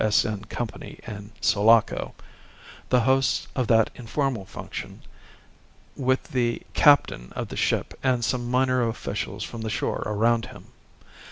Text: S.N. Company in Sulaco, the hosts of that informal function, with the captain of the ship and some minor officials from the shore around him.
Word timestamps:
S.N. 0.03 0.45
Company 0.45 0.97
in 1.05 1.29
Sulaco, 1.41 2.15
the 2.89 3.01
hosts 3.01 3.47
of 3.55 3.67
that 3.67 3.91
informal 3.93 4.45
function, 4.45 5.03
with 5.95 6.23
the 6.23 6.63
captain 6.73 7.31
of 7.35 7.49
the 7.49 7.55
ship 7.55 7.93
and 8.01 8.25
some 8.25 8.49
minor 8.49 8.81
officials 8.87 9.43
from 9.43 9.61
the 9.61 9.69
shore 9.69 10.01
around 10.07 10.47
him. 10.47 10.71